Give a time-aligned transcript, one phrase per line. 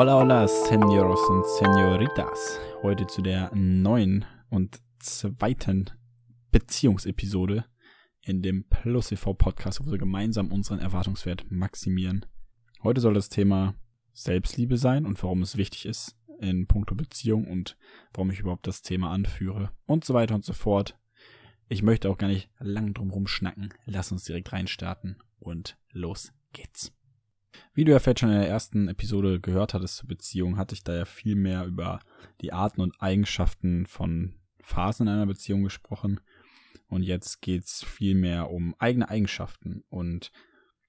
[0.00, 2.60] Hola, hola, Señoros und Señoritas.
[2.84, 5.86] Heute zu der neuen und zweiten
[6.52, 7.64] Beziehungsepisode
[8.22, 12.26] in dem Plus EV Podcast, wo wir gemeinsam unseren Erwartungswert maximieren.
[12.84, 13.74] Heute soll das Thema
[14.12, 17.76] Selbstliebe sein und warum es wichtig ist in puncto Beziehung und
[18.14, 20.96] warum ich überhaupt das Thema anführe und so weiter und so fort.
[21.68, 23.74] Ich möchte auch gar nicht lang drum rumschnacken.
[23.84, 26.92] Lass uns direkt reinstarten und los geht's.
[27.74, 30.82] Wie du ja vielleicht schon in der ersten Episode gehört hattest zur Beziehung, hatte ich
[30.82, 32.00] da ja viel mehr über
[32.40, 36.20] die Arten und Eigenschaften von Phasen in einer Beziehung gesprochen.
[36.88, 40.32] Und jetzt geht's viel mehr um eigene Eigenschaften und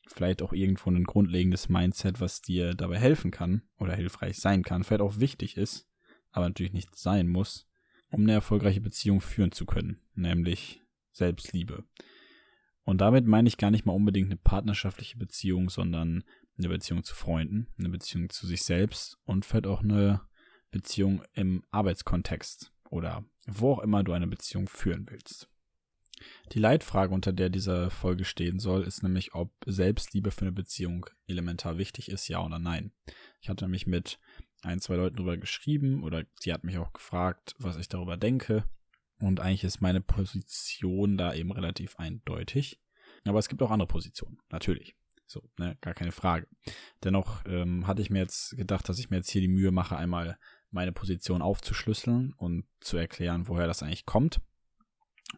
[0.08, 4.84] vielleicht auch irgendwo ein grundlegendes Mindset, was dir dabei helfen kann oder hilfreich sein kann,
[4.84, 5.88] vielleicht auch wichtig ist,
[6.32, 7.68] aber natürlich nicht sein muss,
[8.10, 11.84] um eine erfolgreiche Beziehung führen zu können, nämlich Selbstliebe.
[12.84, 16.24] Und damit meine ich gar nicht mal unbedingt eine partnerschaftliche Beziehung, sondern
[16.60, 20.21] eine Beziehung zu Freunden, eine Beziehung zu sich selbst und vielleicht auch eine
[20.71, 25.49] Beziehung im Arbeitskontext oder wo auch immer du eine Beziehung führen willst.
[26.52, 31.05] Die Leitfrage, unter der diese Folge stehen soll, ist nämlich, ob Selbstliebe für eine Beziehung
[31.27, 32.91] elementar wichtig ist, ja oder nein.
[33.41, 34.20] Ich hatte nämlich mit
[34.62, 38.65] ein, zwei Leuten darüber geschrieben oder sie hat mich auch gefragt, was ich darüber denke.
[39.20, 42.82] Und eigentlich ist meine Position da eben relativ eindeutig.
[43.26, 44.96] Aber es gibt auch andere Positionen, natürlich.
[45.30, 46.48] So, ne, gar keine Frage.
[47.04, 49.96] Dennoch ähm, hatte ich mir jetzt gedacht, dass ich mir jetzt hier die Mühe mache,
[49.96, 50.40] einmal
[50.71, 54.41] meine Position aufzuschlüsseln und zu erklären, woher das eigentlich kommt.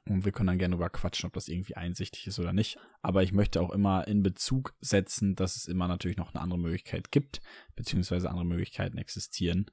[0.07, 2.79] Und wir können dann gerne darüber quatschen, ob das irgendwie einsichtig ist oder nicht.
[3.01, 6.59] Aber ich möchte auch immer in Bezug setzen, dass es immer natürlich noch eine andere
[6.59, 7.41] Möglichkeit gibt,
[7.75, 9.69] beziehungsweise andere Möglichkeiten existieren.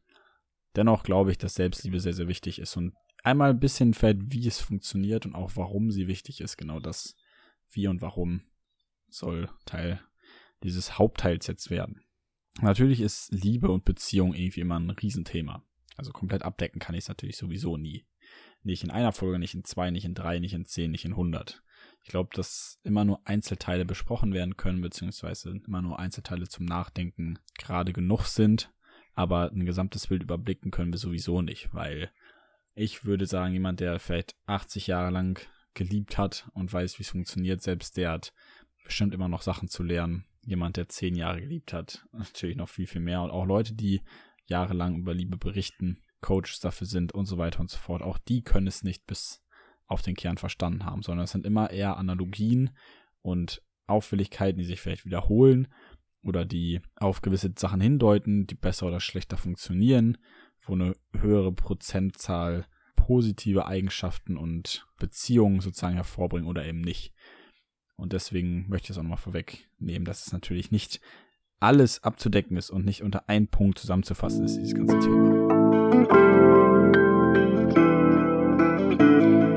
[0.74, 2.76] Dennoch glaube ich, dass Selbstliebe sehr, sehr wichtig ist.
[2.76, 6.56] Und einmal ein bisschen vielleicht, wie es funktioniert und auch warum sie wichtig ist.
[6.56, 7.14] Genau das,
[7.70, 8.42] wie und warum
[9.08, 10.00] soll Teil
[10.62, 12.02] dieses Hauptteils jetzt werden.
[12.60, 15.64] Natürlich ist Liebe und Beziehung irgendwie immer ein Riesenthema.
[15.96, 18.04] Also komplett abdecken kann ich es natürlich sowieso nie.
[18.62, 21.16] Nicht in einer Folge, nicht in zwei, nicht in drei, nicht in zehn, nicht in
[21.16, 21.62] hundert.
[22.02, 27.38] Ich glaube, dass immer nur Einzelteile besprochen werden können, beziehungsweise immer nur Einzelteile zum Nachdenken
[27.56, 28.72] gerade genug sind.
[29.14, 32.10] Aber ein gesamtes Bild überblicken können wir sowieso nicht, weil
[32.74, 35.40] ich würde sagen, jemand, der vielleicht 80 Jahre lang
[35.74, 38.32] geliebt hat und weiß, wie es funktioniert, selbst der hat
[38.84, 40.24] bestimmt immer noch Sachen zu lernen.
[40.48, 43.22] Jemand, der zehn Jahre geliebt hat, natürlich noch viel, viel mehr.
[43.22, 44.00] Und auch Leute, die
[44.46, 48.02] jahrelang über Liebe berichten, Coaches dafür sind und so weiter und so fort.
[48.02, 49.44] Auch die können es nicht bis
[49.86, 52.70] auf den Kern verstanden haben, sondern es sind immer eher Analogien
[53.22, 55.68] und Auffälligkeiten, die sich vielleicht wiederholen
[56.22, 60.18] oder die auf gewisse Sachen hindeuten, die besser oder schlechter funktionieren,
[60.66, 62.66] wo eine höhere Prozentzahl
[62.96, 67.14] positive Eigenschaften und Beziehungen sozusagen hervorbringen oder eben nicht.
[67.98, 71.00] Und deswegen möchte ich es auch nochmal vorwegnehmen, dass es natürlich nicht
[71.58, 75.48] alles abzudecken ist und nicht unter einen Punkt zusammenzufassen ist, dieses ganze Thema.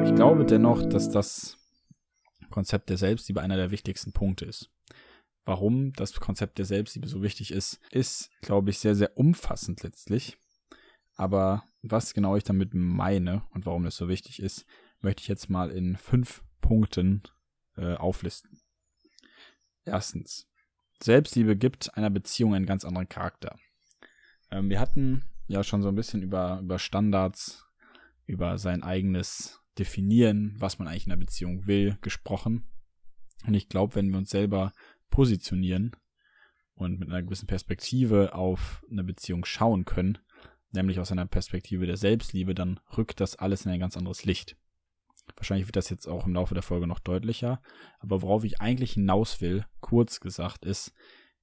[0.03, 1.59] Ich glaube dennoch, dass das
[2.49, 4.71] Konzept der Selbstliebe einer der wichtigsten Punkte ist.
[5.45, 10.37] Warum das Konzept der Selbstliebe so wichtig ist, ist, glaube ich, sehr, sehr umfassend letztlich.
[11.15, 14.65] Aber was genau ich damit meine und warum das so wichtig ist,
[14.99, 17.21] möchte ich jetzt mal in fünf Punkten
[17.77, 18.61] äh, auflisten.
[19.85, 20.47] Erstens.
[21.01, 23.57] Selbstliebe gibt einer Beziehung einen ganz anderen Charakter.
[24.51, 27.65] Ähm, wir hatten ja schon so ein bisschen über, über Standards,
[28.25, 32.69] über sein eigenes Definieren, was man eigentlich in einer Beziehung will, gesprochen.
[33.47, 34.73] Und ich glaube, wenn wir uns selber
[35.09, 35.95] positionieren
[36.75, 40.19] und mit einer gewissen Perspektive auf eine Beziehung schauen können,
[40.71, 44.57] nämlich aus einer Perspektive der Selbstliebe, dann rückt das alles in ein ganz anderes Licht.
[45.35, 47.61] Wahrscheinlich wird das jetzt auch im Laufe der Folge noch deutlicher.
[47.99, 50.93] Aber worauf ich eigentlich hinaus will, kurz gesagt, ist,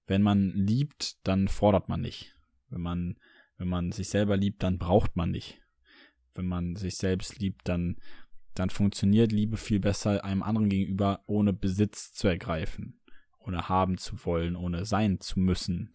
[0.07, 2.37] wenn man liebt, dann fordert man nicht.
[2.71, 3.17] Wenn man
[3.59, 5.61] wenn man sich selber liebt, dann braucht man nicht.
[6.35, 7.97] Wenn man sich selbst liebt, dann,
[8.55, 13.01] dann funktioniert Liebe viel besser einem anderen gegenüber, ohne Besitz zu ergreifen,
[13.41, 15.93] ohne haben zu wollen, ohne sein zu müssen,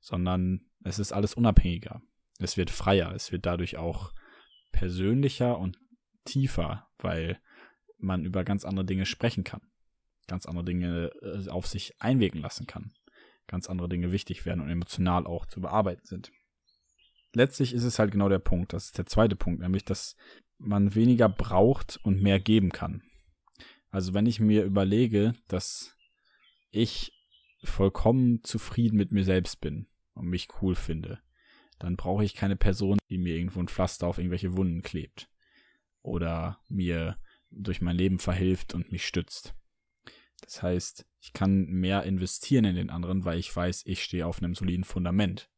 [0.00, 2.00] sondern es ist alles unabhängiger.
[2.38, 4.14] Es wird freier, es wird dadurch auch
[4.70, 5.76] persönlicher und
[6.24, 7.40] tiefer, weil
[7.98, 9.62] man über ganz andere Dinge sprechen kann,
[10.26, 12.92] ganz andere Dinge äh, auf sich einwirken lassen kann,
[13.46, 16.30] ganz andere Dinge wichtig werden und emotional auch zu bearbeiten sind
[17.34, 18.72] letztlich ist es halt genau der Punkt.
[18.72, 20.16] Das ist der zweite Punkt, nämlich, dass
[20.58, 23.02] man weniger braucht und mehr geben kann.
[23.90, 25.96] Also wenn ich mir überlege, dass
[26.70, 27.12] ich
[27.64, 31.20] vollkommen zufrieden mit mir selbst bin und mich cool finde,
[31.78, 35.28] dann brauche ich keine Person, die mir irgendwo ein Pflaster auf irgendwelche Wunden klebt
[36.02, 37.18] oder mir
[37.50, 39.54] durch mein Leben verhilft und mich stützt.
[40.42, 44.42] Das heißt, ich kann mehr investieren in den anderen, weil ich weiß, ich stehe auf
[44.42, 45.50] einem soliden Fundament.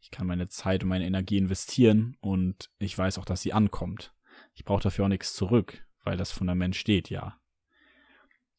[0.00, 4.12] Ich kann meine Zeit und meine Energie investieren und ich weiß auch, dass sie ankommt.
[4.54, 7.40] Ich brauche dafür auch nichts zurück, weil das Fundament steht ja.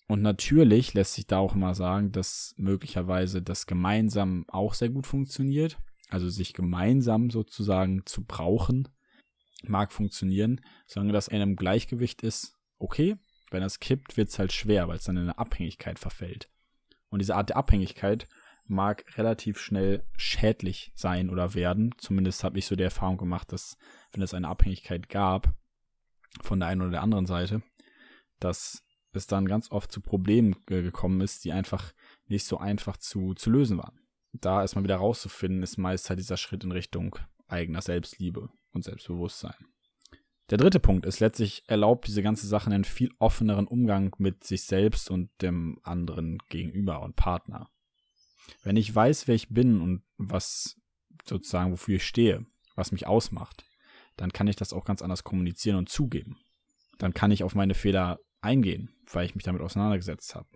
[0.07, 5.07] Und natürlich lässt sich da auch immer sagen, dass möglicherweise das gemeinsam auch sehr gut
[5.07, 5.77] funktioniert.
[6.09, 8.87] Also sich gemeinsam sozusagen zu brauchen,
[9.63, 13.17] mag funktionieren, solange das in einem Gleichgewicht ist, okay.
[13.51, 16.49] Wenn das kippt, wird es halt schwer, weil es dann in eine Abhängigkeit verfällt.
[17.09, 18.27] Und diese Art der Abhängigkeit
[18.65, 21.93] mag relativ schnell schädlich sein oder werden.
[21.97, 23.77] Zumindest habe ich so die Erfahrung gemacht, dass
[24.11, 25.53] wenn es eine Abhängigkeit gab,
[26.41, 27.61] von der einen oder der anderen Seite,
[28.39, 31.93] dass es dann ganz oft zu Problemen gekommen ist, die einfach
[32.25, 33.99] nicht so einfach zu, zu lösen waren.
[34.31, 37.15] Da erstmal wieder rauszufinden, ist meist halt dieser Schritt in Richtung
[37.47, 39.55] eigener Selbstliebe und Selbstbewusstsein.
[40.49, 44.63] Der dritte Punkt ist letztlich erlaubt diese ganze Sache einen viel offeneren Umgang mit sich
[44.63, 47.69] selbst und dem anderen gegenüber und Partner.
[48.61, 50.79] Wenn ich weiß, wer ich bin und was
[51.25, 53.65] sozusagen wofür ich stehe, was mich ausmacht,
[54.17, 56.37] dann kann ich das auch ganz anders kommunizieren und zugeben.
[56.97, 60.49] Dann kann ich auf meine Fehler eingehen, weil ich mich damit auseinandergesetzt habe.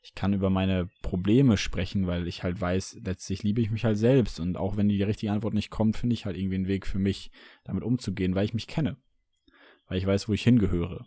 [0.00, 3.98] Ich kann über meine Probleme sprechen, weil ich halt weiß, letztlich liebe ich mich halt
[3.98, 6.86] selbst und auch wenn die richtige Antwort nicht kommt, finde ich halt irgendwie einen Weg
[6.86, 7.30] für mich,
[7.64, 8.96] damit umzugehen, weil ich mich kenne.
[9.86, 11.06] Weil ich weiß, wo ich hingehöre.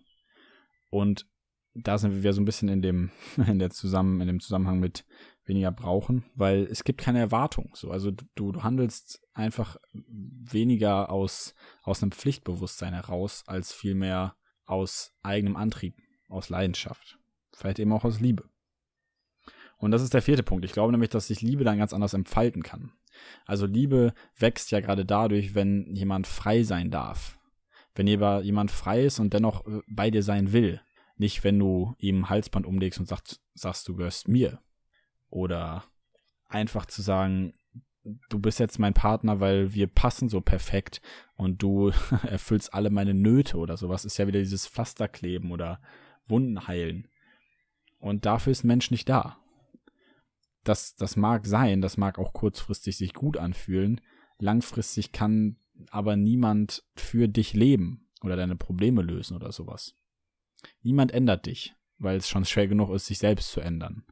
[0.90, 1.26] Und
[1.74, 3.12] da sind wir so ein bisschen in dem,
[3.48, 5.06] in der Zusammen, in dem Zusammenhang mit
[5.46, 7.72] weniger brauchen, weil es gibt keine Erwartung.
[7.74, 14.36] So, also du, du handelst einfach weniger aus, aus einem Pflichtbewusstsein heraus, als vielmehr
[14.66, 15.96] aus eigenem Antrieb,
[16.30, 17.18] aus Leidenschaft.
[17.54, 18.50] Vielleicht eben auch aus Liebe.
[19.82, 20.64] Und das ist der vierte Punkt.
[20.64, 22.92] Ich glaube nämlich, dass sich Liebe dann ganz anders entfalten kann.
[23.48, 27.40] Also Liebe wächst ja gerade dadurch, wenn jemand frei sein darf.
[27.96, 30.82] Wenn jemand frei ist und dennoch äh, bei dir sein will.
[31.18, 34.60] Nicht, wenn du ihm Halsband umlegst und sagst, sagst du gehörst mir.
[35.32, 35.84] Oder
[36.48, 37.54] einfach zu sagen,
[38.30, 41.02] du bist jetzt mein Partner, weil wir passen so perfekt
[41.36, 41.92] und du
[42.28, 45.82] erfüllst alle meine Nöte oder sowas, ist ja wieder dieses Pflasterkleben oder
[46.28, 47.08] Wunden heilen.
[48.00, 49.41] Und dafür ist ein Mensch nicht da.
[50.64, 54.02] Das, das mag sein, das mag auch kurzfristig sich gut anfühlen.
[54.38, 55.58] Langfristig kann
[55.90, 59.96] aber niemand für dich leben oder deine Probleme lösen oder sowas.
[60.84, 64.06] Niemand ändert dich, weil es schon schwer genug ist, sich selbst zu ändern.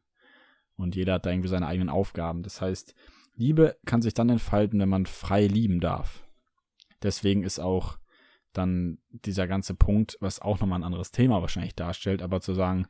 [0.75, 2.41] Und jeder hat da irgendwie seine eigenen Aufgaben.
[2.41, 2.95] Das heißt,
[3.35, 6.23] Liebe kann sich dann entfalten, wenn man frei lieben darf.
[7.03, 7.97] Deswegen ist auch
[8.53, 12.87] dann dieser ganze Punkt, was auch nochmal ein anderes Thema wahrscheinlich darstellt, aber zu sagen,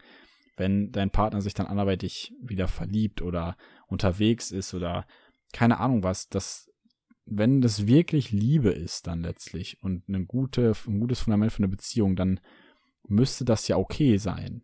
[0.60, 3.56] wenn dein Partner sich dann anderweitig wieder verliebt oder
[3.88, 5.08] unterwegs ist oder
[5.54, 6.70] keine Ahnung was, dass
[7.26, 11.70] wenn das wirklich Liebe ist dann letztlich und eine gute, ein gutes Fundament für eine
[11.70, 12.40] Beziehung, dann
[13.08, 14.64] müsste das ja okay sein.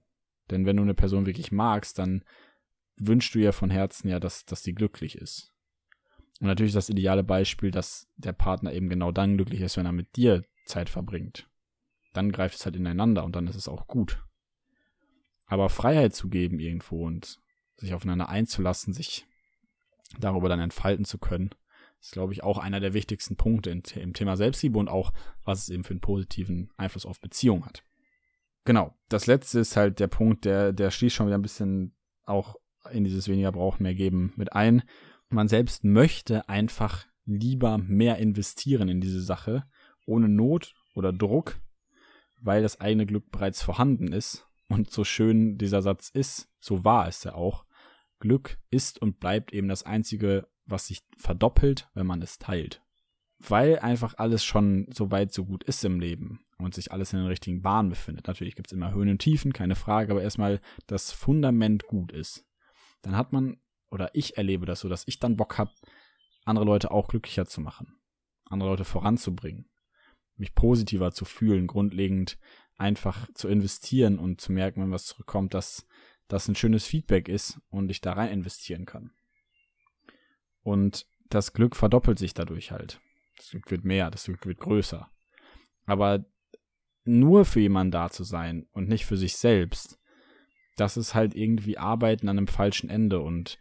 [0.49, 2.23] Denn wenn du eine Person wirklich magst, dann
[2.97, 5.53] wünschst du ja von Herzen ja, dass, dass die glücklich ist.
[6.41, 9.85] Und natürlich ist das ideale Beispiel, dass der Partner eben genau dann glücklich ist, wenn
[9.85, 11.47] er mit dir Zeit verbringt.
[12.13, 14.24] Dann greift es halt ineinander und dann ist es auch gut.
[15.45, 17.39] Aber Freiheit zu geben irgendwo und
[17.77, 19.25] sich aufeinander einzulassen, sich
[20.19, 21.51] darüber dann entfalten zu können,
[21.99, 25.11] ist, glaube ich, auch einer der wichtigsten Punkte im Thema Selbstliebe und auch,
[25.43, 27.83] was es eben für einen positiven Einfluss auf Beziehungen hat.
[28.63, 28.95] Genau.
[29.09, 32.55] Das letzte ist halt der Punkt, der, der schließt schon wieder ein bisschen auch
[32.91, 34.83] in dieses weniger brauchen, mehr geben mit ein.
[35.29, 39.63] Man selbst möchte einfach lieber mehr investieren in diese Sache,
[40.05, 41.59] ohne Not oder Druck,
[42.41, 44.47] weil das eigene Glück bereits vorhanden ist.
[44.67, 47.65] Und so schön dieser Satz ist, so wahr ist er auch.
[48.19, 52.81] Glück ist und bleibt eben das Einzige, was sich verdoppelt, wenn man es teilt.
[53.37, 57.19] Weil einfach alles schon so weit so gut ist im Leben und sich alles in
[57.19, 58.27] den richtigen Bahnen befindet.
[58.27, 62.45] Natürlich gibt es immer Höhen und Tiefen, keine Frage, aber erstmal das Fundament gut ist
[63.05, 63.57] dann hat man,
[63.91, 65.71] oder ich erlebe das so, dass ich dann Bock habe,
[66.43, 67.99] andere Leute auch glücklicher zu machen,
[68.49, 69.69] andere Leute voranzubringen,
[70.35, 72.37] mich positiver zu fühlen, grundlegend
[72.77, 75.87] einfach zu investieren und zu merken, wenn was zurückkommt, dass
[76.27, 79.11] das ein schönes Feedback ist und ich da rein investieren kann.
[80.63, 82.99] Und das Glück verdoppelt sich dadurch halt.
[83.37, 85.09] Das Glück wird mehr, das Glück wird größer.
[85.85, 86.25] Aber
[87.03, 89.99] nur für jemanden da zu sein und nicht für sich selbst,
[90.75, 93.59] das ist halt irgendwie Arbeiten an einem falschen Ende und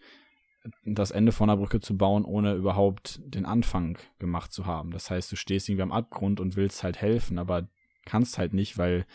[0.85, 4.93] das Ende von einer Brücke zu bauen, ohne überhaupt den Anfang gemacht zu haben.
[4.93, 7.69] Das heißt, du stehst irgendwie am Abgrund und willst halt helfen, aber
[8.05, 9.07] kannst halt nicht, weil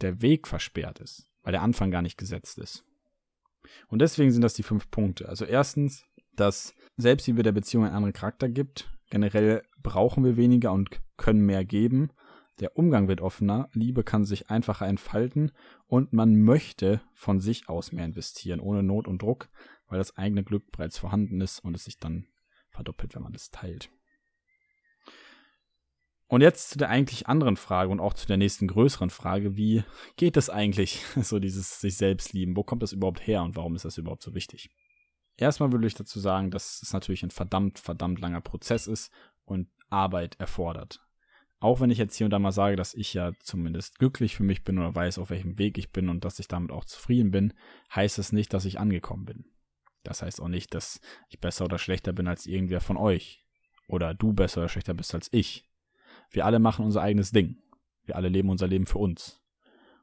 [0.00, 2.84] der Weg versperrt ist, weil der Anfang gar nicht gesetzt ist.
[3.88, 5.28] Und deswegen sind das die fünf Punkte.
[5.28, 6.04] Also erstens,
[6.34, 8.90] dass Selbstliebe der Beziehung einen anderen Charakter gibt.
[9.10, 12.10] Generell brauchen wir weniger und können mehr geben.
[12.60, 15.50] Der Umgang wird offener, Liebe kann sich einfacher entfalten
[15.86, 19.48] und man möchte von sich aus mehr investieren, ohne Not und Druck,
[19.88, 22.26] weil das eigene Glück bereits vorhanden ist und es sich dann
[22.68, 23.90] verdoppelt, wenn man es teilt.
[26.30, 29.82] Und jetzt zu der eigentlich anderen Frage und auch zu der nächsten größeren Frage, wie
[30.16, 32.54] geht es eigentlich, so dieses sich selbst lieben?
[32.56, 34.70] Wo kommt das überhaupt her und warum ist das überhaupt so wichtig?
[35.36, 39.10] Erstmal würde ich dazu sagen, dass es natürlich ein verdammt, verdammt langer Prozess ist
[39.44, 41.04] und Arbeit erfordert.
[41.58, 44.44] Auch wenn ich jetzt hier und da mal sage, dass ich ja zumindest glücklich für
[44.44, 47.32] mich bin oder weiß, auf welchem Weg ich bin und dass ich damit auch zufrieden
[47.32, 47.54] bin,
[47.92, 49.46] heißt es nicht, dass ich angekommen bin.
[50.04, 53.44] Das heißt auch nicht, dass ich besser oder schlechter bin als irgendwer von euch.
[53.88, 55.66] Oder du besser oder schlechter bist als ich.
[56.30, 57.58] Wir alle machen unser eigenes Ding.
[58.04, 59.40] Wir alle leben unser Leben für uns.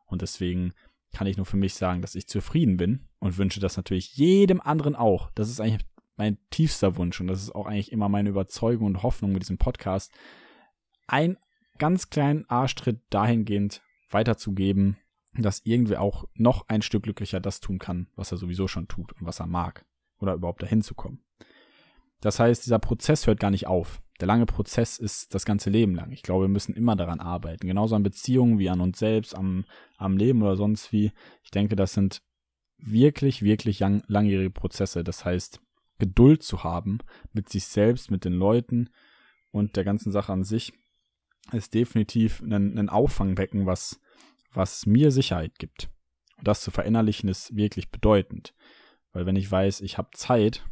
[0.06, 0.74] Und deswegen
[1.14, 4.62] kann ich nur für mich sagen, dass ich zufrieden bin und wünsche das natürlich jedem
[4.62, 5.32] anderen auch.
[5.32, 9.04] Das ist eigentlich mein tiefster Wunsch und das ist auch eigentlich immer meine Überzeugung und
[9.04, 10.12] Hoffnung mit diesem Podcast,
[11.06, 11.38] einen
[11.78, 14.98] ganz kleinen Arschtritt dahingehend weiterzugeben,
[15.36, 19.14] dass irgendwer auch noch ein Stück glücklicher das tun kann, was er sowieso schon tut
[19.14, 19.86] und was er mag
[20.20, 21.24] oder überhaupt dahin zu kommen.
[22.22, 24.02] Das heißt, dieser Prozess hört gar nicht auf.
[24.20, 26.12] Der lange Prozess ist das ganze Leben lang.
[26.12, 27.68] Ich glaube, wir müssen immer daran arbeiten.
[27.68, 29.66] Genauso an Beziehungen wie an uns selbst, am,
[29.98, 31.12] am Leben oder sonst wie.
[31.44, 32.22] Ich denke, das sind
[32.78, 35.04] wirklich, wirklich lang, langjährige Prozesse.
[35.04, 35.62] Das heißt,
[36.00, 37.00] Geduld zu haben
[37.34, 38.90] mit sich selbst, mit den Leuten
[39.52, 40.74] und der ganzen Sache an sich
[41.52, 44.00] ist definitiv ein, ein Auffangbecken, was,
[44.54, 45.90] was mir Sicherheit gibt.
[46.38, 48.54] Und das zu verinnerlichen ist wirklich bedeutend.
[49.14, 50.64] Weil wenn ich weiß, ich habe Zeit,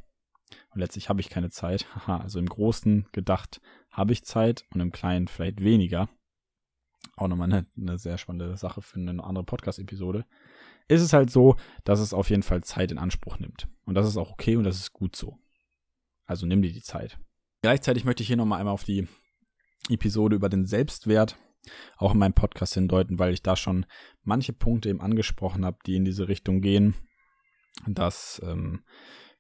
[0.76, 1.88] und letztlich habe ich keine Zeit.
[1.96, 6.10] Haha, also im Großen gedacht habe ich Zeit und im Kleinen vielleicht weniger.
[7.16, 10.26] Auch nochmal eine, eine sehr spannende Sache für eine andere Podcast-Episode.
[10.88, 13.68] Ist es halt so, dass es auf jeden Fall Zeit in Anspruch nimmt.
[13.86, 15.38] Und das ist auch okay und das ist gut so.
[16.26, 17.18] Also nimm dir die Zeit.
[17.62, 19.08] Gleichzeitig möchte ich hier nochmal einmal auf die
[19.90, 21.38] Episode über den Selbstwert
[21.98, 23.86] auch in meinem Podcast hindeuten, weil ich da schon
[24.24, 26.96] manche Punkte eben angesprochen habe, die in diese Richtung gehen,
[27.88, 28.84] dass ähm,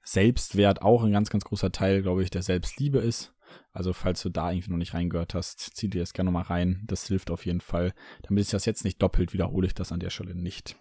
[0.05, 3.33] Selbstwert auch ein ganz, ganz großer Teil, glaube ich, der Selbstliebe ist.
[3.74, 6.83] Also falls du da irgendwie noch nicht reingehört hast, zieh dir das gerne nochmal rein.
[6.85, 7.93] Das hilft auf jeden Fall.
[8.24, 10.77] Damit ich das jetzt nicht doppelt wiederhole ich das an der Stelle nicht.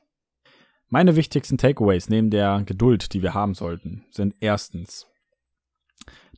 [0.89, 5.07] Meine wichtigsten Takeaways neben der Geduld, die wir haben sollten, sind erstens,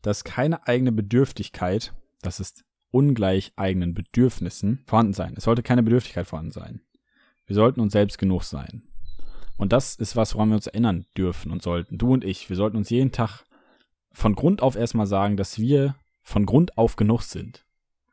[0.03, 5.35] dass keine eigene Bedürftigkeit, das ist ungleich eigenen Bedürfnissen, vorhanden sein.
[5.37, 6.81] Es sollte keine Bedürftigkeit vorhanden sein.
[7.47, 8.85] Wir sollten uns selbst genug sein.
[9.57, 11.99] Und das ist was, woran wir uns erinnern dürfen und sollten.
[11.99, 13.45] Du und ich, wir sollten uns jeden Tag
[14.13, 17.65] von Grund auf erstmal sagen, dass wir von Grund auf genug sind.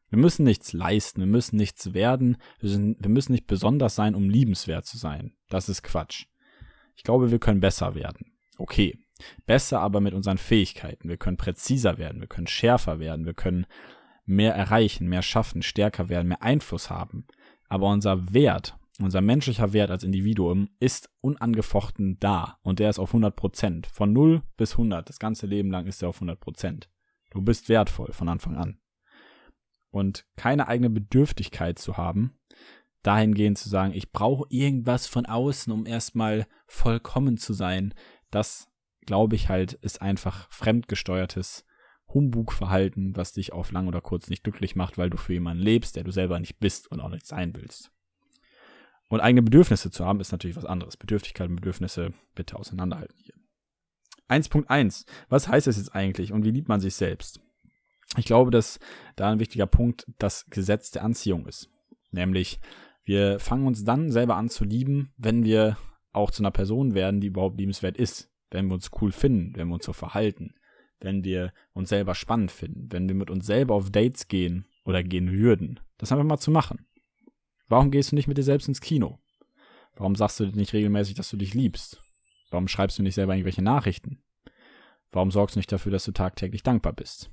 [0.10, 4.14] Wir müssen nichts leisten, wir müssen nichts werden, wir, sind, wir müssen nicht besonders sein,
[4.14, 5.34] um liebenswert zu sein.
[5.50, 6.26] Das ist Quatsch.
[6.96, 8.32] Ich glaube, wir können besser werden.
[8.58, 8.98] Okay.
[9.46, 11.10] Besser aber mit unseren Fähigkeiten.
[11.10, 13.66] Wir können präziser werden, wir können schärfer werden, wir können
[14.26, 17.26] mehr erreichen, mehr schaffen, stärker werden, mehr Einfluss haben.
[17.68, 23.10] Aber unser Wert unser menschlicher Wert als Individuum ist unangefochten da und der ist auf
[23.10, 23.88] 100 Prozent.
[23.88, 26.90] Von 0 bis 100, das ganze Leben lang ist er auf 100 Prozent.
[27.32, 28.80] Du bist wertvoll von Anfang an.
[29.90, 32.40] Und keine eigene Bedürftigkeit zu haben,
[33.02, 37.94] dahingehend zu sagen, ich brauche irgendwas von außen, um erstmal vollkommen zu sein,
[38.32, 38.70] das
[39.06, 41.66] glaube ich halt ist einfach fremdgesteuertes
[42.08, 45.96] Humbugverhalten, was dich auf lang oder kurz nicht glücklich macht, weil du für jemanden lebst,
[45.96, 47.92] der du selber nicht bist und auch nicht sein willst.
[49.13, 50.98] Und eigene Bedürfnisse zu haben, ist natürlich was anderes.
[50.98, 53.36] Bedürftigkeit und Bedürfnisse bitte auseinanderhalten hier.
[54.27, 55.05] 1.1.
[55.29, 57.39] Was heißt das jetzt eigentlich und wie liebt man sich selbst?
[58.17, 58.79] Ich glaube, dass
[59.15, 61.70] da ein wichtiger Punkt das Gesetz der Anziehung ist.
[62.10, 62.60] Nämlich,
[63.03, 65.77] wir fangen uns dann selber an zu lieben, wenn wir
[66.12, 68.32] auch zu einer Person werden, die überhaupt liebenswert ist.
[68.50, 70.55] Wenn wir uns cool finden, wenn wir uns so verhalten,
[71.00, 75.03] wenn wir uns selber spannend finden, wenn wir mit uns selber auf Dates gehen oder
[75.03, 75.82] gehen würden.
[76.00, 76.88] Das einfach mal zu machen.
[77.74, 79.18] Warum gehst du nicht mit dir selbst ins Kino?
[79.96, 82.03] Warum sagst du nicht regelmäßig, dass du dich liebst?
[82.51, 84.22] Warum schreibst du nicht selber irgendwelche Nachrichten?
[85.12, 87.32] Warum sorgst du nicht dafür, dass du tagtäglich dankbar bist?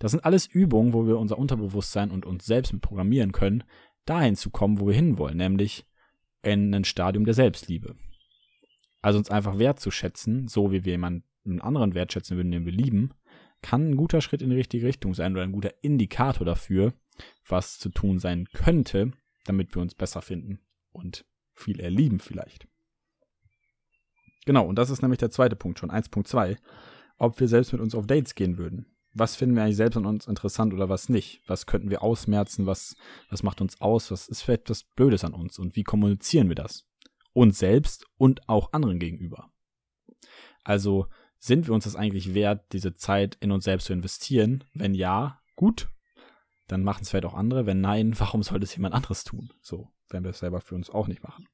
[0.00, 3.64] Das sind alles Übungen, wo wir unser Unterbewusstsein und uns selbst mit programmieren können,
[4.04, 5.86] dahin zu kommen, wo wir hinwollen, nämlich
[6.42, 7.96] in ein Stadium der Selbstliebe.
[9.00, 13.14] Also uns einfach wertzuschätzen, so wie wir jemanden anderen wertschätzen würden, den wir lieben,
[13.62, 16.92] kann ein guter Schritt in die richtige Richtung sein oder ein guter Indikator dafür,
[17.48, 19.12] was zu tun sein könnte,
[19.44, 20.60] damit wir uns besser finden
[20.92, 21.24] und
[21.54, 22.66] viel erlieben vielleicht.
[24.44, 26.56] Genau, und das ist nämlich der zweite Punkt schon, 1.2,
[27.18, 28.86] ob wir selbst mit uns auf Dates gehen würden.
[29.12, 31.40] Was finden wir eigentlich selbst an uns interessant oder was nicht?
[31.46, 32.66] Was könnten wir ausmerzen?
[32.66, 32.96] Was,
[33.30, 34.10] was macht uns aus?
[34.10, 35.58] Was ist vielleicht etwas Blödes an uns?
[35.58, 36.84] Und wie kommunizieren wir das?
[37.32, 39.52] Uns selbst und auch anderen gegenüber.
[40.64, 41.06] Also
[41.38, 44.64] sind wir uns das eigentlich wert, diese Zeit in uns selbst zu investieren?
[44.74, 45.88] Wenn ja, gut,
[46.66, 47.66] dann machen es vielleicht auch andere.
[47.66, 49.52] Wenn nein, warum sollte es jemand anderes tun?
[49.60, 51.46] So, wenn wir es selber für uns auch nicht machen.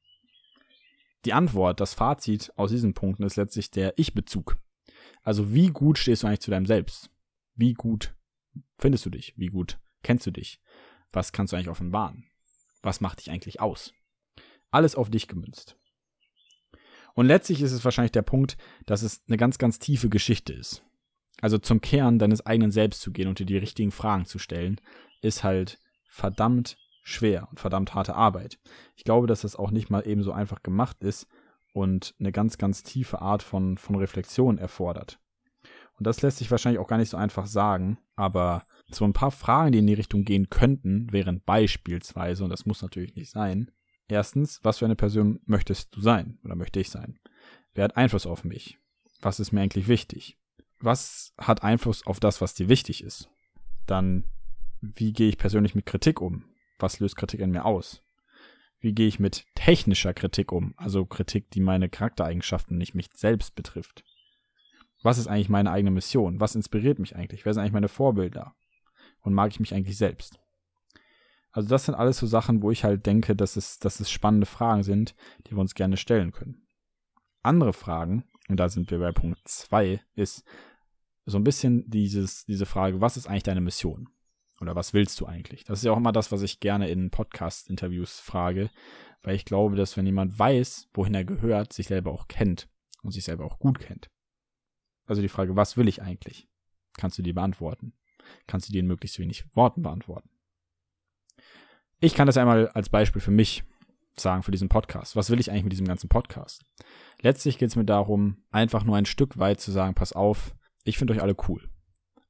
[1.24, 4.56] Die Antwort, das Fazit aus diesen Punkten ist letztlich der Ich-Bezug.
[5.22, 7.10] Also wie gut stehst du eigentlich zu deinem Selbst?
[7.54, 8.14] Wie gut
[8.78, 9.34] findest du dich?
[9.36, 10.60] Wie gut kennst du dich?
[11.12, 12.26] was kannst du eigentlich offenbaren?
[12.82, 13.92] Was macht dich eigentlich aus?
[14.70, 15.76] Alles auf dich gemünzt.
[17.14, 20.84] Und letztlich ist es wahrscheinlich der Punkt, dass es eine ganz, ganz tiefe Geschichte ist.
[21.40, 24.80] Also zum Kern deines eigenen Selbst zu gehen und dir die richtigen Fragen zu stellen,
[25.22, 25.78] ist halt
[26.10, 28.58] verdammt schwer und verdammt harte Arbeit.
[28.96, 31.26] Ich glaube, dass das auch nicht mal eben so einfach gemacht ist
[31.72, 35.18] und eine ganz, ganz tiefe Art von, von Reflexion erfordert.
[35.96, 39.30] Und das lässt sich wahrscheinlich auch gar nicht so einfach sagen, aber so ein paar
[39.30, 43.70] Fragen, die in die Richtung gehen könnten, wären beispielsweise, und das muss natürlich nicht sein,
[44.08, 47.18] erstens, was für eine Person möchtest du sein oder möchte ich sein?
[47.74, 48.78] Wer hat Einfluss auf mich?
[49.20, 50.39] Was ist mir eigentlich wichtig?
[50.80, 53.28] Was hat Einfluss auf das, was dir wichtig ist?
[53.86, 54.24] Dann,
[54.80, 56.44] wie gehe ich persönlich mit Kritik um?
[56.78, 58.02] Was löst Kritik in mir aus?
[58.80, 60.72] Wie gehe ich mit technischer Kritik um?
[60.78, 64.04] Also Kritik, die meine Charaktereigenschaften nicht mich selbst betrifft.
[65.02, 66.40] Was ist eigentlich meine eigene Mission?
[66.40, 67.44] Was inspiriert mich eigentlich?
[67.44, 68.54] Wer sind eigentlich meine Vorbilder?
[69.20, 70.40] Und mag ich mich eigentlich selbst?
[71.52, 74.46] Also das sind alles so Sachen, wo ich halt denke, dass es, dass es spannende
[74.46, 75.14] Fragen sind,
[75.46, 76.66] die wir uns gerne stellen können.
[77.42, 80.44] Andere Fragen, und da sind wir bei Punkt 2, ist
[81.30, 84.08] so ein bisschen dieses, diese Frage, was ist eigentlich deine Mission?
[84.60, 85.64] Oder was willst du eigentlich?
[85.64, 88.70] Das ist ja auch immer das, was ich gerne in Podcast-Interviews frage,
[89.22, 92.68] weil ich glaube, dass wenn jemand weiß, wohin er gehört, sich selber auch kennt
[93.02, 94.10] und sich selber auch gut kennt.
[95.06, 96.48] Also die Frage, was will ich eigentlich?
[96.96, 97.94] Kannst du dir beantworten?
[98.46, 100.28] Kannst du dir in möglichst wenig Worten beantworten?
[102.00, 103.64] Ich kann das einmal als Beispiel für mich
[104.16, 105.16] sagen, für diesen Podcast.
[105.16, 106.64] Was will ich eigentlich mit diesem ganzen Podcast?
[107.20, 110.98] Letztlich geht es mir darum, einfach nur ein Stück weit zu sagen, pass auf, ich
[110.98, 111.68] finde euch alle cool.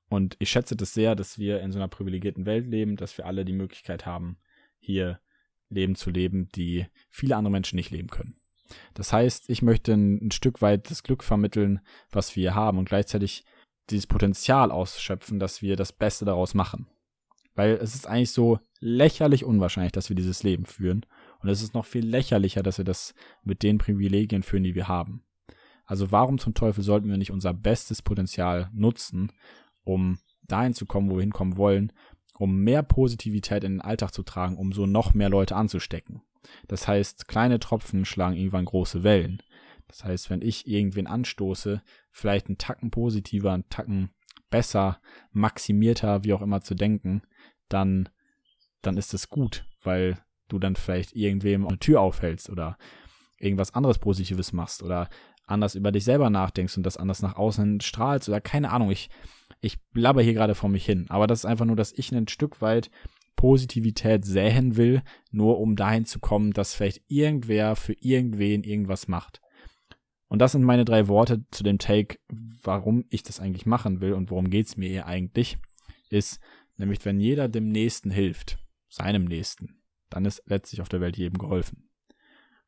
[0.09, 3.26] Und ich schätze das sehr, dass wir in so einer privilegierten Welt leben, dass wir
[3.26, 4.38] alle die Möglichkeit haben,
[4.78, 5.21] hier
[5.69, 8.36] Leben zu leben, die viele andere Menschen nicht leben können.
[8.95, 13.45] Das heißt, ich möchte ein, Stück weit das Glück vermitteln, was wir haben und gleichzeitig
[13.89, 16.89] dieses Potenzial ausschöpfen, dass wir das Beste daraus machen.
[17.54, 21.04] Weil es ist eigentlich so lächerlich unwahrscheinlich, dass wir dieses Leben führen.
[21.41, 24.89] Und es ist noch viel lächerlicher, dass wir das mit den Privilegien führen, die wir
[24.89, 25.25] haben.
[25.90, 29.32] Also warum zum Teufel sollten wir nicht unser bestes Potenzial nutzen
[29.84, 31.92] um dahin zu kommen, wo wir hinkommen wollen,
[32.38, 36.22] um mehr Positivität in den Alltag zu tragen, um so noch mehr Leute anzustecken.
[36.68, 39.42] Das heißt, kleine Tropfen schlagen irgendwann große Wellen.
[39.88, 44.10] Das heißt, wenn ich irgendwen anstoße, vielleicht einen Tacken positiver, einen Tacken
[44.48, 45.00] besser,
[45.32, 47.22] maximierter, wie auch immer zu denken,
[47.68, 48.08] dann,
[48.82, 52.78] dann ist es gut, weil du dann vielleicht irgendwem eine Tür aufhältst oder
[53.38, 55.08] irgendwas anderes Positives machst oder
[55.50, 58.91] anders über dich selber nachdenkst und das anders nach außen strahlst oder keine Ahnung.
[58.91, 59.10] Ich,
[59.60, 61.06] ich blabber hier gerade vor mich hin.
[61.08, 62.91] Aber das ist einfach nur, dass ich ein Stück weit
[63.36, 69.41] Positivität säen will, nur um dahin zu kommen, dass vielleicht irgendwer für irgendwen irgendwas macht.
[70.28, 72.19] Und das sind meine drei Worte zu dem Take,
[72.63, 75.58] warum ich das eigentlich machen will und worum geht's mir hier eigentlich,
[76.10, 76.39] ist
[76.76, 78.58] nämlich, wenn jeder dem Nächsten hilft,
[78.89, 81.89] seinem Nächsten, dann ist letztlich auf der Welt jedem geholfen.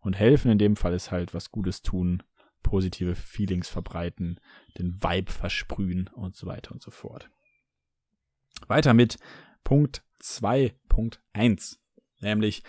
[0.01, 2.23] Und helfen in dem Fall ist halt was Gutes tun,
[2.62, 4.40] positive Feelings verbreiten,
[4.79, 7.31] den Vibe versprühen und so weiter und so fort.
[8.68, 9.18] Weiter mit
[9.64, 11.79] Punkt 2.1,
[12.20, 12.62] nämlich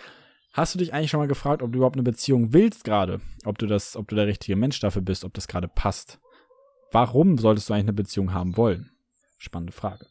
[0.54, 3.20] Hast du dich eigentlich schon mal gefragt, ob du überhaupt eine Beziehung willst gerade?
[3.44, 6.20] Ob du das, ob du der richtige Mensch dafür bist, ob das gerade passt?
[6.92, 8.92] Warum solltest du eigentlich eine Beziehung haben wollen?
[9.36, 10.06] Spannende Frage.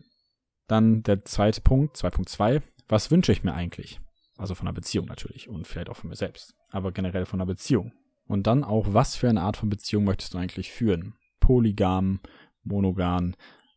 [0.68, 2.62] Dann der zweite Punkt, 2.2.
[2.90, 4.02] Was wünsche ich mir eigentlich?
[4.36, 6.54] Also von einer Beziehung natürlich und vielleicht auch von mir selbst.
[6.72, 7.94] Aber generell von einer Beziehung.
[8.28, 11.16] Und dann auch, was für eine Art von Beziehung möchtest du eigentlich führen?
[11.40, 12.20] Polygam,
[12.64, 13.36] monogam.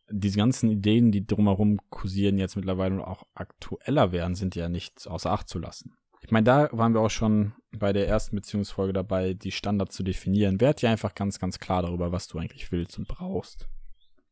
[0.09, 5.31] Diese ganzen Ideen, die drumherum kursieren, jetzt mittlerweile auch aktueller werden, sind ja nicht außer
[5.31, 5.97] Acht zu lassen.
[6.21, 10.03] Ich meine, da waren wir auch schon bei der ersten Beziehungsfolge dabei, die Standards zu
[10.03, 10.59] definieren.
[10.61, 13.67] Werd dir einfach ganz, ganz klar darüber, was du eigentlich willst und brauchst.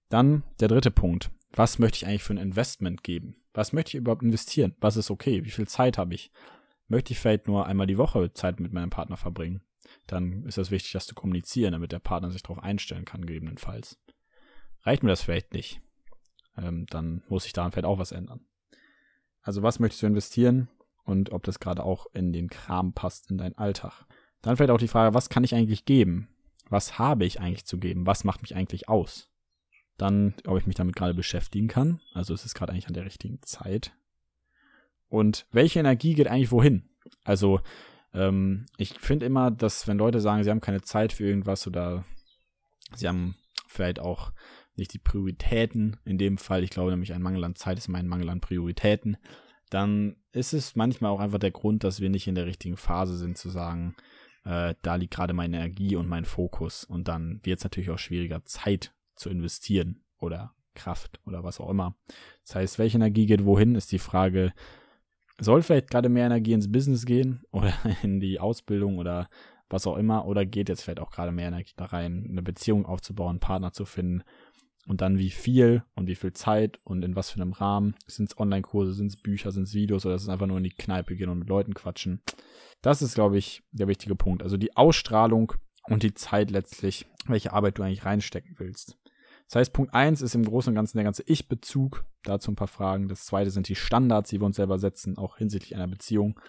[0.09, 1.31] Dann der dritte Punkt.
[1.51, 3.37] Was möchte ich eigentlich für ein Investment geben?
[3.53, 4.75] Was möchte ich überhaupt investieren?
[4.79, 5.45] Was ist okay?
[5.45, 6.31] Wie viel Zeit habe ich?
[6.87, 9.61] Möchte ich vielleicht nur einmal die Woche Zeit mit meinem Partner verbringen?
[10.07, 13.99] Dann ist es wichtig, das zu kommunizieren, damit der Partner sich darauf einstellen kann, gegebenenfalls.
[14.83, 15.81] Reicht mir das vielleicht nicht,
[16.57, 18.45] ähm, dann muss sich daran vielleicht auch was ändern.
[19.41, 20.69] Also was möchtest du investieren
[21.05, 24.05] und ob das gerade auch in den Kram passt, in deinen Alltag.
[24.41, 26.27] Dann vielleicht auch die Frage, was kann ich eigentlich geben?
[26.69, 28.05] Was habe ich eigentlich zu geben?
[28.05, 29.29] Was macht mich eigentlich aus?
[29.97, 32.01] Dann, ob ich mich damit gerade beschäftigen kann.
[32.13, 33.93] Also ist es gerade eigentlich an der richtigen Zeit.
[35.07, 36.89] Und welche Energie geht eigentlich wohin?
[37.23, 37.61] Also
[38.15, 42.05] ähm, ich finde immer, dass wenn Leute sagen, sie haben keine Zeit für irgendwas oder
[42.95, 43.35] sie haben
[43.67, 44.31] vielleicht auch
[44.75, 47.97] nicht die Prioritäten in dem Fall, ich glaube nämlich ein Mangel an Zeit ist immer
[47.97, 49.17] ein Mangel an Prioritäten,
[49.69, 53.17] dann ist es manchmal auch einfach der Grund, dass wir nicht in der richtigen Phase
[53.17, 53.95] sind zu sagen,
[54.43, 57.99] äh, da liegt gerade meine Energie und mein Fokus und dann wird es natürlich auch
[57.99, 61.95] schwieriger, Zeit zu investieren oder Kraft oder was auch immer.
[62.45, 64.53] Das heißt, welche Energie geht wohin, ist die Frage,
[65.39, 69.29] soll vielleicht gerade mehr Energie ins Business gehen oder in die Ausbildung oder
[69.69, 72.85] was auch immer, oder geht jetzt vielleicht auch gerade mehr Energie da rein, eine Beziehung
[72.85, 74.23] aufzubauen, einen Partner zu finden
[74.87, 77.95] und dann wie viel und wie viel Zeit und in was für einem Rahmen.
[78.07, 80.63] Sind es Online-Kurse, sind es Bücher, sind es Videos oder ist es einfach nur in
[80.63, 82.21] die Kneipe gehen und mit Leuten quatschen.
[82.81, 84.43] Das ist, glaube ich, der wichtige Punkt.
[84.43, 85.53] Also die Ausstrahlung
[85.87, 88.97] und die Zeit letztlich, welche Arbeit du eigentlich reinstecken willst.
[89.47, 92.05] Das heißt, Punkt 1 ist im Großen und Ganzen der ganze Ich-Bezug.
[92.23, 93.07] Dazu ein paar Fragen.
[93.07, 96.39] Das zweite sind die Standards, die wir uns selber setzen, auch hinsichtlich einer Beziehung.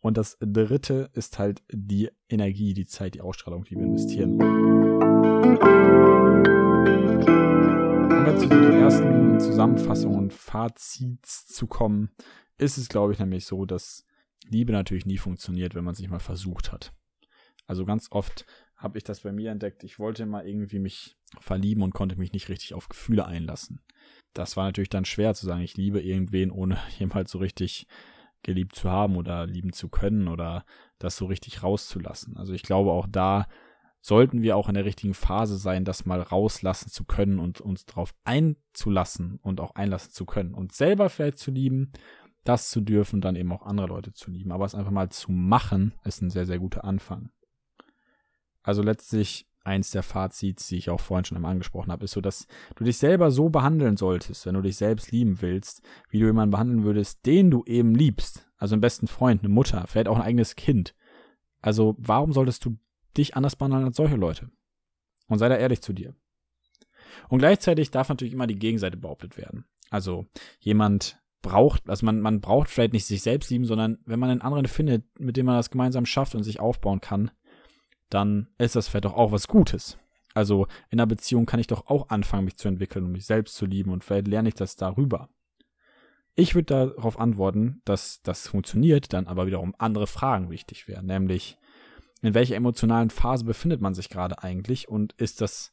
[0.00, 4.40] Und das dritte ist halt die Energie, die Zeit, die Ausstrahlung, die wir investieren.
[8.10, 12.10] Um jetzt zu den ersten Zusammenfassungen und Fazits zu kommen,
[12.58, 14.06] ist es, glaube ich, nämlich so, dass
[14.48, 16.92] Liebe natürlich nie funktioniert, wenn man es nicht mal versucht hat.
[17.66, 19.82] Also ganz oft habe ich das bei mir entdeckt.
[19.82, 23.80] Ich wollte mal irgendwie mich verlieben und konnte mich nicht richtig auf Gefühle einlassen.
[24.34, 27.86] Das war natürlich dann schwer zu sagen, ich liebe irgendwen, ohne jemals so richtig
[28.42, 30.64] geliebt zu haben oder lieben zu können oder
[30.98, 32.36] das so richtig rauszulassen.
[32.36, 33.46] Also ich glaube auch da
[34.00, 37.86] sollten wir auch in der richtigen Phase sein, das mal rauslassen zu können und uns
[37.86, 40.54] darauf einzulassen und auch einlassen zu können.
[40.54, 41.90] Und selber vielleicht zu lieben,
[42.44, 44.52] das zu dürfen, dann eben auch andere Leute zu lieben.
[44.52, 47.30] Aber es einfach mal zu machen, ist ein sehr, sehr guter Anfang.
[48.62, 52.20] Also letztlich eins der Fazits, die ich auch vorhin schon einmal angesprochen habe, ist so,
[52.20, 56.26] dass du dich selber so behandeln solltest, wenn du dich selbst lieben willst, wie du
[56.26, 58.48] jemanden behandeln würdest, den du eben liebst.
[58.56, 60.94] Also einen besten Freund, eine Mutter, vielleicht auch ein eigenes Kind.
[61.60, 62.78] Also warum solltest du
[63.16, 64.50] dich anders behandeln als solche Leute?
[65.28, 66.14] Und sei da ehrlich zu dir.
[67.28, 69.64] Und gleichzeitig darf natürlich immer die Gegenseite behauptet werden.
[69.90, 70.26] Also
[70.60, 74.40] jemand braucht, also man, man braucht vielleicht nicht sich selbst lieben, sondern wenn man einen
[74.40, 77.30] anderen findet, mit dem man das gemeinsam schafft und sich aufbauen kann,
[78.10, 79.98] dann ist das vielleicht doch auch was Gutes.
[80.34, 83.54] Also in einer Beziehung kann ich doch auch anfangen, mich zu entwickeln und mich selbst
[83.56, 85.30] zu lieben und vielleicht lerne ich das darüber.
[86.34, 91.56] Ich würde darauf antworten, dass das funktioniert, dann aber wiederum andere Fragen wichtig wären, nämlich
[92.20, 95.72] in welcher emotionalen Phase befindet man sich gerade eigentlich und ist das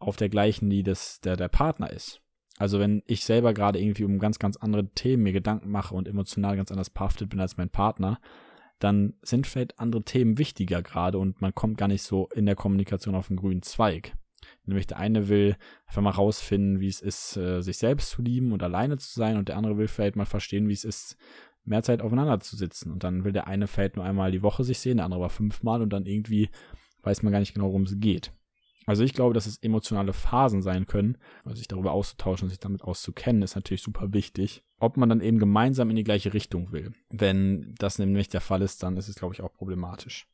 [0.00, 2.20] auf der gleichen, die das der, der Partner ist.
[2.58, 6.08] Also wenn ich selber gerade irgendwie um ganz, ganz andere Themen mir Gedanken mache und
[6.08, 8.20] emotional ganz anders behaftet bin als mein Partner,
[8.80, 12.56] dann sind vielleicht andere Themen wichtiger gerade und man kommt gar nicht so in der
[12.56, 14.16] Kommunikation auf den grünen Zweig.
[14.64, 18.52] Nämlich der eine will einfach mal rausfinden, wie es ist, äh, sich selbst zu lieben
[18.52, 21.16] und alleine zu sein und der andere will vielleicht mal verstehen, wie es ist,
[21.64, 22.90] mehr Zeit aufeinander zu sitzen.
[22.90, 25.30] Und dann will der eine vielleicht nur einmal die Woche sich sehen, der andere aber
[25.30, 26.48] fünfmal und dann irgendwie
[27.02, 28.32] weiß man gar nicht genau, worum es geht.
[28.86, 31.18] Also ich glaube, dass es emotionale Phasen sein können.
[31.44, 34.64] Also sich darüber auszutauschen und sich damit auszukennen, ist natürlich super wichtig.
[34.80, 36.92] Ob man dann eben gemeinsam in die gleiche Richtung will.
[37.10, 40.26] Wenn das nämlich der Fall ist, dann ist es, glaube ich, auch problematisch.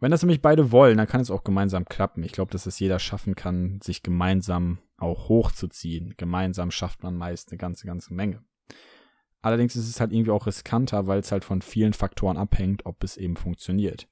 [0.00, 2.22] Wenn das nämlich beide wollen, dann kann es auch gemeinsam klappen.
[2.22, 6.14] Ich glaube, dass es jeder schaffen kann, sich gemeinsam auch hochzuziehen.
[6.16, 8.44] Gemeinsam schafft man meist eine ganze, ganze Menge.
[9.42, 13.02] Allerdings ist es halt irgendwie auch riskanter, weil es halt von vielen Faktoren abhängt, ob
[13.02, 14.08] es eben funktioniert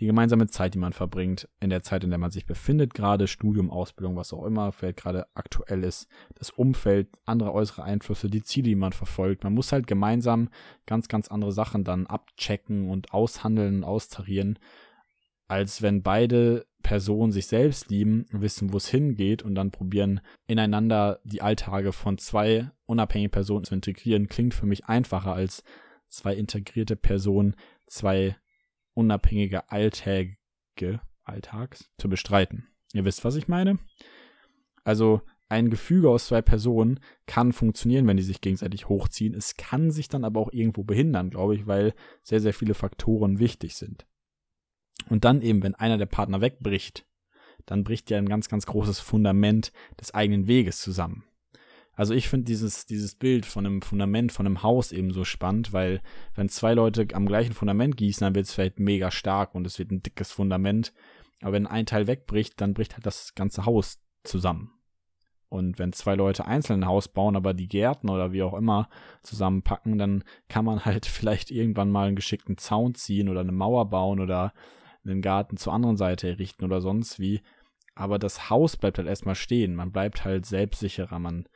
[0.00, 3.28] die gemeinsame Zeit, die man verbringt, in der Zeit, in der man sich befindet, gerade
[3.28, 8.42] Studium, Ausbildung, was auch immer, vielleicht gerade aktuell ist, das Umfeld, andere äußere Einflüsse, die
[8.42, 9.44] Ziele, die man verfolgt.
[9.44, 10.48] Man muss halt gemeinsam
[10.86, 14.58] ganz, ganz andere Sachen dann abchecken und aushandeln und austarieren,
[15.48, 21.20] als wenn beide Personen sich selbst lieben, wissen, wo es hingeht und dann probieren, ineinander
[21.24, 25.62] die Alltage von zwei unabhängigen Personen zu integrieren, klingt für mich einfacher als
[26.08, 27.54] zwei integrierte Personen,
[27.86, 28.36] zwei
[28.94, 30.36] unabhängige Alltäge,
[31.22, 32.68] Alltags zu bestreiten.
[32.92, 33.78] Ihr wisst, was ich meine?
[34.84, 39.34] Also ein Gefüge aus zwei Personen kann funktionieren, wenn die sich gegenseitig hochziehen.
[39.34, 43.38] Es kann sich dann aber auch irgendwo behindern, glaube ich, weil sehr, sehr viele Faktoren
[43.38, 44.06] wichtig sind.
[45.10, 47.06] Und dann eben, wenn einer der Partner wegbricht,
[47.66, 51.24] dann bricht ja ein ganz, ganz großes Fundament des eigenen Weges zusammen.
[51.94, 55.72] Also ich finde dieses, dieses Bild von einem Fundament, von einem Haus eben so spannend,
[55.72, 56.00] weil
[56.34, 59.78] wenn zwei Leute am gleichen Fundament gießen, dann wird es vielleicht mega stark und es
[59.78, 60.94] wird ein dickes Fundament.
[61.42, 64.72] Aber wenn ein Teil wegbricht, dann bricht halt das ganze Haus zusammen.
[65.52, 68.88] Und wenn zwei Leute einzeln ein Haus bauen, aber die Gärten oder wie auch immer
[69.22, 73.90] zusammenpacken, dann kann man halt vielleicht irgendwann mal einen geschickten Zaun ziehen oder eine Mauer
[73.90, 74.54] bauen oder
[75.04, 77.42] einen Garten zur anderen Seite errichten oder sonst wie.
[77.94, 79.74] Aber das Haus bleibt halt erstmal stehen.
[79.74, 81.18] Man bleibt halt selbstsicherer.
[81.18, 81.46] Man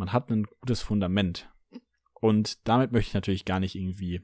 [0.00, 1.52] man hat ein gutes Fundament.
[2.14, 4.22] Und damit möchte ich natürlich gar nicht irgendwie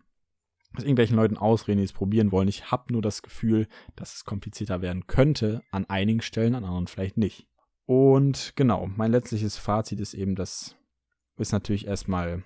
[0.75, 2.49] aus irgendwelchen Leuten ausreden, die es probieren wollen.
[2.49, 6.87] Ich habe nur das Gefühl, dass es komplizierter werden könnte an einigen Stellen, an anderen
[6.87, 7.47] vielleicht nicht.
[7.85, 10.77] Und genau, mein letztliches Fazit ist eben, dass
[11.37, 12.43] es natürlich erstmal,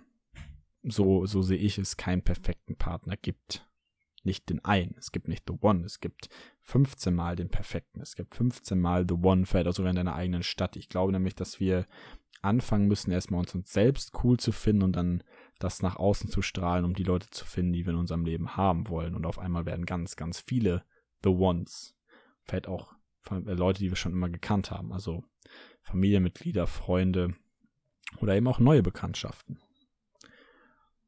[0.82, 3.66] so, so sehe ich es, keinen perfekten Partner gibt.
[4.22, 4.96] Nicht den einen.
[4.98, 5.84] Es gibt nicht The One.
[5.84, 6.28] Es gibt
[6.62, 8.00] 15 Mal den perfekten.
[8.00, 10.76] Es gibt 15 Mal The One, vielleicht auch sogar in deiner eigenen Stadt.
[10.76, 11.86] Ich glaube nämlich, dass wir
[12.42, 15.22] anfangen müssen, erstmal uns, uns selbst cool zu finden und dann
[15.58, 18.56] das nach außen zu strahlen, um die Leute zu finden, die wir in unserem Leben
[18.56, 19.14] haben wollen.
[19.14, 20.84] Und auf einmal werden ganz, ganz viele
[21.22, 21.94] The Ones.
[22.44, 22.94] Vielleicht auch
[23.30, 24.92] äh, Leute, die wir schon immer gekannt haben.
[24.92, 25.22] Also
[25.82, 27.34] Familienmitglieder, Freunde
[28.18, 29.60] oder eben auch neue Bekanntschaften.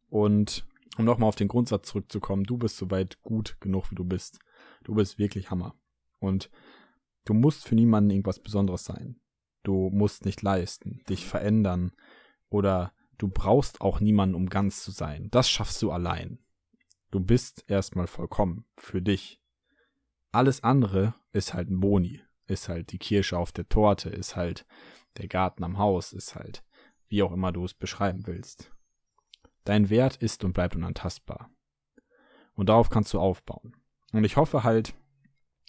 [0.09, 0.66] Und
[0.99, 4.38] um nochmal auf den Grundsatz zurückzukommen, du bist soweit gut genug, wie du bist.
[4.85, 5.75] Du bist wirklich Hammer.
[6.18, 6.51] Und
[7.25, 9.18] du musst für niemanden irgendwas Besonderes sein.
[9.62, 11.92] Du musst nicht leisten, dich verändern
[12.48, 15.29] oder du brauchst auch niemanden, um ganz zu sein.
[15.31, 16.38] Das schaffst du allein.
[17.11, 19.40] Du bist erstmal vollkommen für dich.
[20.33, 24.66] Alles andere ist halt ein Boni, ist halt die Kirsche auf der Torte, ist halt
[25.18, 26.64] der Garten am Haus, ist halt
[27.12, 28.72] wie auch immer du es beschreiben willst.
[29.64, 31.51] Dein Wert ist und bleibt unantastbar.
[32.55, 33.77] Und darauf kannst du aufbauen.
[34.12, 34.94] Und ich hoffe halt,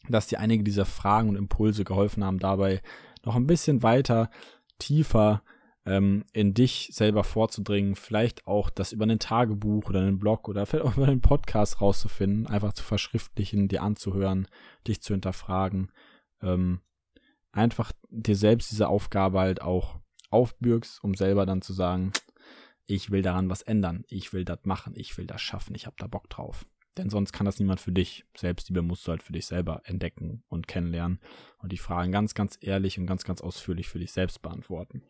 [0.08, 2.82] dass dir einige dieser Fragen und Impulse geholfen haben, dabei
[3.24, 4.30] noch ein bisschen weiter,
[4.80, 5.44] tiefer
[5.86, 10.66] ähm, in dich selber vorzudringen, vielleicht auch das über ein Tagebuch oder einen Blog oder
[10.66, 14.48] vielleicht auch über einen Podcast rauszufinden, einfach zu verschriftlichen, dir anzuhören,
[14.88, 15.92] dich zu hinterfragen,
[16.42, 16.80] ähm,
[17.52, 22.12] einfach dir selbst diese Aufgabe halt auch aufbürgst, um selber dann zu sagen,
[22.86, 25.96] ich will daran was ändern, ich will das machen, ich will das schaffen, ich habe
[26.00, 26.66] da Bock drauf.
[26.98, 28.26] Denn sonst kann das niemand für dich.
[28.38, 31.20] Selbst die musst du halt für dich selber entdecken und kennenlernen
[31.58, 35.04] und die Fragen ganz, ganz ehrlich und ganz, ganz ausführlich für dich selbst beantworten.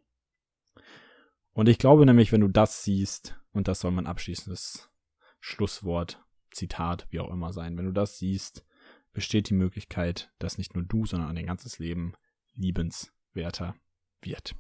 [1.52, 4.90] Und ich glaube nämlich, wenn du das siehst, und das soll mein abschließendes
[5.40, 8.66] Schlusswort, Zitat, wie auch immer sein, wenn du das siehst,
[9.12, 12.14] besteht die Möglichkeit, dass nicht nur du, sondern dein ganzes Leben
[12.54, 13.76] liebenswerter
[14.22, 14.56] wird.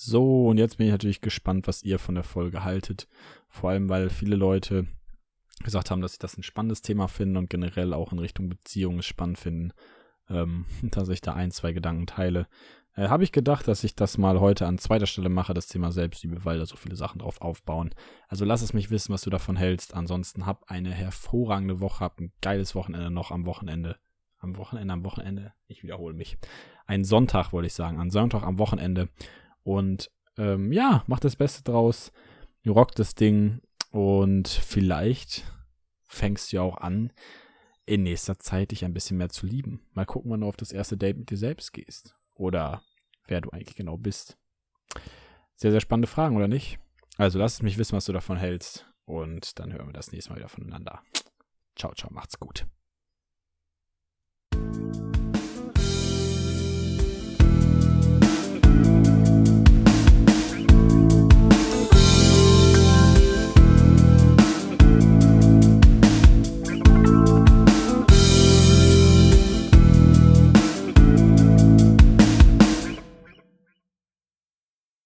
[0.00, 3.08] So, und jetzt bin ich natürlich gespannt, was ihr von der Folge haltet.
[3.48, 4.86] Vor allem, weil viele Leute
[5.64, 9.02] gesagt haben, dass sie das ein spannendes Thema finden und generell auch in Richtung Beziehungen
[9.02, 9.72] spannend finden,
[10.30, 12.46] ähm, dass ich da ein, zwei Gedanken teile.
[12.94, 15.90] Äh, Habe ich gedacht, dass ich das mal heute an zweiter Stelle mache, das Thema
[15.90, 17.90] Selbstliebe, weil da so viele Sachen drauf aufbauen.
[18.28, 19.94] Also lass es mich wissen, was du davon hältst.
[19.94, 23.96] Ansonsten hab eine hervorragende Woche, hab ein geiles Wochenende noch am Wochenende.
[24.38, 25.54] Am Wochenende, am Wochenende.
[25.66, 26.38] Ich wiederhole mich.
[26.86, 27.98] Ein Sonntag, wollte ich sagen.
[27.98, 29.08] Ein Sonntag am Wochenende.
[29.62, 32.12] Und ähm, ja, mach das Beste draus,
[32.66, 35.44] rock das Ding und vielleicht
[36.06, 37.12] fängst du ja auch an,
[37.86, 39.80] in nächster Zeit dich ein bisschen mehr zu lieben.
[39.94, 42.14] Mal gucken, wann du auf das erste Date mit dir selbst gehst.
[42.34, 42.82] Oder
[43.26, 44.36] wer du eigentlich genau bist.
[45.56, 46.78] Sehr, sehr spannende Fragen, oder nicht?
[47.16, 48.86] Also lass es mich wissen, was du davon hältst.
[49.06, 51.02] Und dann hören wir das nächste Mal wieder voneinander.
[51.76, 52.66] Ciao, ciao, macht's gut.